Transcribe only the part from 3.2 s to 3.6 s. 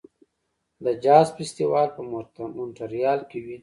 کې وي.